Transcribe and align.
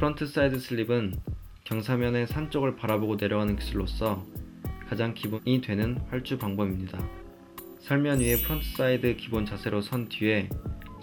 front 0.00 0.26
side 0.26 0.58
slip은 0.60 1.12
경사면의 1.64 2.26
산 2.26 2.50
쪽을 2.50 2.74
바라보고 2.74 3.16
내려가는 3.16 3.54
기술로서 3.56 4.26
가장 4.88 5.12
기본이 5.12 5.60
되는 5.60 5.98
활주 6.08 6.38
방법입니다. 6.38 6.98
설면 7.80 8.20
위에 8.20 8.38
front 8.38 8.64
side 8.78 9.16
기본 9.16 9.44
자세로 9.44 9.82
선 9.82 10.08
뒤에 10.08 10.48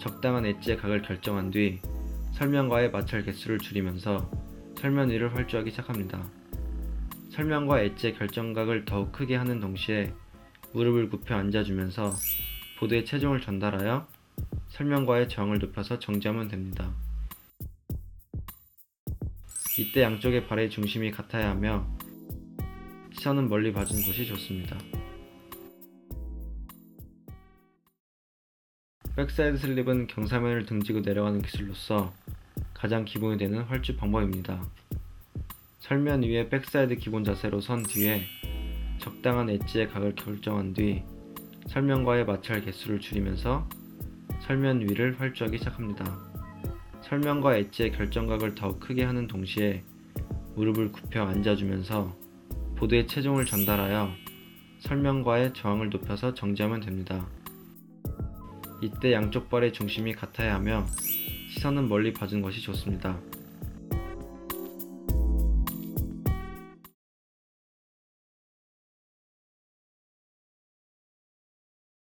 적당한 0.00 0.44
엣지의 0.46 0.78
각을 0.78 1.02
결정한 1.02 1.52
뒤 1.52 1.78
설면과의 2.32 2.90
마찰 2.90 3.24
계수를 3.24 3.58
줄이면서 3.58 4.28
설면 4.78 5.10
위를 5.10 5.32
활주하기 5.32 5.70
시작합니다. 5.70 6.28
설면과 7.30 7.82
엣지의 7.82 8.14
결정각을 8.14 8.84
더욱 8.84 9.12
크게 9.12 9.36
하는 9.36 9.60
동시에 9.60 10.12
무릎을 10.72 11.08
굽혀 11.08 11.36
앉아주면서 11.36 12.14
보드에 12.80 13.04
체중을 13.04 13.42
전달하여 13.42 14.08
설면과의 14.70 15.28
저항을 15.28 15.60
높여서 15.60 16.00
정지하면 16.00 16.48
됩니다. 16.48 16.92
이때 19.78 20.02
양쪽의 20.02 20.48
발의 20.48 20.70
중심이 20.70 21.12
같아야 21.12 21.50
하며 21.50 21.86
시선은 23.12 23.48
멀리 23.48 23.72
봐주는 23.72 24.02
것이 24.02 24.26
좋습니다. 24.26 24.76
backside 29.14 29.56
slip은 29.56 30.08
경사면을 30.08 30.66
등지고 30.66 31.00
내려가는 31.00 31.42
기술로서 31.42 32.12
가장 32.74 33.04
기본이 33.04 33.38
되는 33.38 33.62
활주 33.62 33.96
방법입니다. 33.96 34.64
설면 35.78 36.24
위에 36.24 36.48
backside 36.48 36.96
기본 36.96 37.22
자세로 37.22 37.60
선 37.60 37.84
뒤에 37.84 38.22
적당한 38.98 39.48
엣지의 39.48 39.90
각을 39.90 40.16
결정한 40.16 40.74
뒤 40.74 41.02
설면과의 41.68 42.26
마찰 42.26 42.64
개수를 42.64 42.98
줄이면서 42.98 43.68
설면 44.40 44.80
위를 44.82 45.20
활주하기 45.20 45.58
시작합니다. 45.58 46.37
설면과 47.02 47.56
엣지의 47.56 47.92
결정각을 47.92 48.54
더욱 48.54 48.80
크게 48.80 49.04
하는 49.04 49.26
동시에 49.26 49.82
무릎을 50.56 50.92
굽혀 50.92 51.22
앉아주면서 51.22 52.16
보드에 52.76 53.06
체중을 53.06 53.44
전달하여 53.44 54.10
설면과의 54.80 55.54
저항을 55.54 55.90
높여서 55.90 56.34
정지하면 56.34 56.80
됩니다. 56.80 57.26
이때 58.80 59.12
양쪽 59.12 59.50
발의 59.50 59.72
중심이 59.72 60.12
같아야 60.12 60.54
하며 60.54 60.86
시선은 61.50 61.88
멀리 61.88 62.12
봐준 62.12 62.42
것이 62.42 62.60
좋습니다. 62.62 63.18